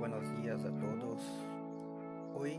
[0.00, 1.20] buenos días a todos.
[2.34, 2.58] Hoy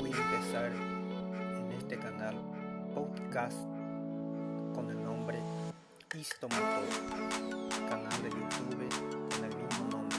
[0.00, 2.36] voy a empezar en este canal
[2.94, 3.58] podcast
[4.76, 5.40] con el nombre
[6.14, 6.84] Istomotor,
[7.88, 8.88] canal de YouTube
[9.28, 10.18] con el mismo nombre.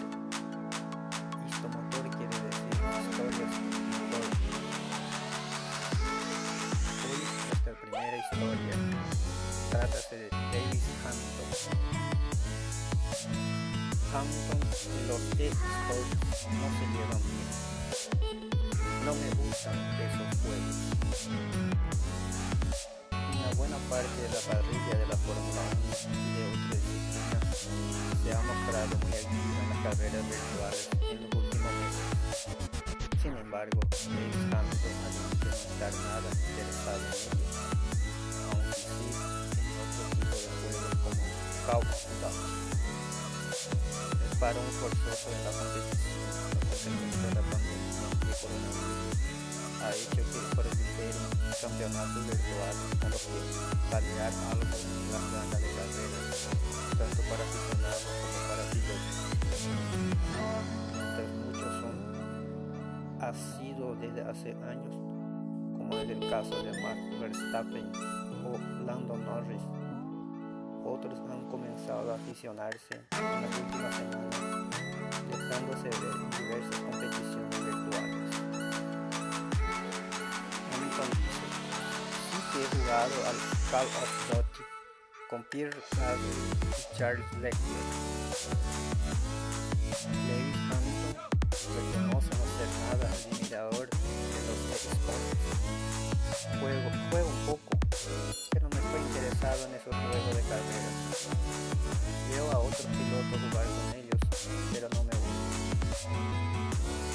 [1.47, 3.53] Istomotor quiere decir historias
[3.87, 4.25] motor.
[7.07, 8.75] Hoy nuestra primera historia
[9.71, 11.49] trata de David Hamilton.
[14.13, 17.49] Hampton y los e-sports no se llevan bien.
[19.05, 20.77] No me gustan esos juegos.
[23.11, 27.69] Una buena parte de la parrilla de la Fórmula 1 y de otras disciplinas
[28.23, 32.09] se ha mostrado muy activa en las carreras virtuales en los últimos meses.
[33.21, 37.61] Sin embargo, Lewis Hamilton admite no estar nada interesado en ellos,
[38.49, 39.05] aunque sí
[39.53, 41.21] en otro tipo de juegos como
[41.69, 41.85] Call
[43.59, 45.91] Duty para un forzoso en la a
[47.27, 49.19] de la pandemia de coronavirus
[49.83, 51.27] ha hecho que proliferen
[51.59, 56.47] campeonatos virtuales con los que algo en la gana de carreras,
[56.95, 59.19] tanto para aficionados como para pilotos.
[60.95, 61.97] Mientras muchos son,
[63.19, 64.95] ha sido desde hace años,
[65.75, 67.91] como es el caso de Max Verstappen
[68.47, 69.63] o Lando Norris,
[70.89, 74.35] otros han comenzado a aficionarse en las últimas semanas,
[75.29, 78.29] dejándose ver en diversas competiciones virtuales.
[80.73, 81.45] Hamilton dice,
[82.31, 83.37] sí que he jugado al
[83.71, 84.63] Call of Duty
[85.29, 87.59] con Pierre Gasly y Charles Leclerc.
[90.25, 91.15] Lewis Hamilton
[91.75, 95.37] reconoce no ser nada admirador de los esports.
[96.59, 97.78] Juego, juego un poco,
[98.51, 101.27] pero no estoy interesado en esos juegos de carreras.
[102.31, 104.19] Veo a otros pilotos jugar con ellos,
[104.71, 106.07] pero no me gusta.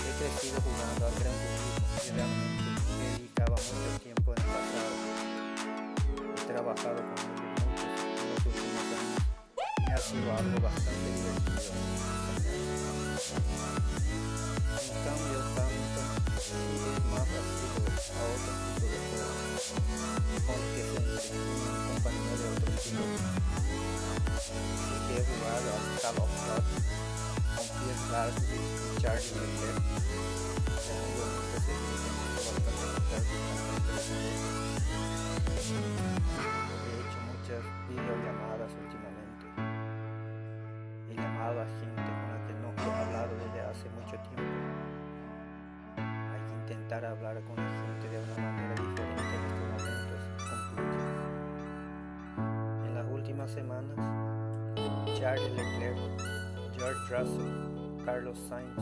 [0.05, 2.69] He crecido jugando al Gran Turismo y realmente
[2.99, 4.95] me dedicaba mucho tiempo en el pasado.
[6.37, 9.25] He trabajado con ellos muchos en los últimos años
[9.79, 11.73] y ha sido algo bastante divertido.
[20.47, 22.83] Con que se entretiene en compañía de otros
[25.09, 26.79] que he jugado al Call of Duty
[27.55, 29.81] con Pierre Gasly y Charles Leclerc.
[36.85, 39.45] He hecho muchas videollamadas últimamente.
[41.09, 44.43] He llamado a gente con la que no he hablado desde hace mucho tiempo.
[45.97, 48.64] Hay que intentar hablar con la gente de una manera
[53.45, 53.97] últimas semanas,
[55.17, 55.99] Leclerc,
[56.77, 58.79] George Russell, Carlos Sainz,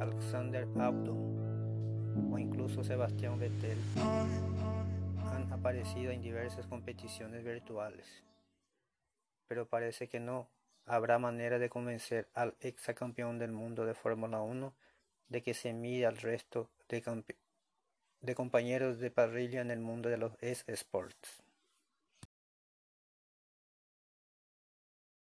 [0.00, 3.78] Alexander Albon o incluso Sebastián Vettel
[5.24, 8.06] han aparecido en diversas competiciones virtuales.
[9.48, 10.48] Pero parece que no
[10.86, 14.72] habrá manera de convencer al exacampeón del mundo de Fórmula 1
[15.28, 17.24] de que se mide al resto de,
[18.20, 21.42] de compañeros de parrilla en el mundo de los eSports.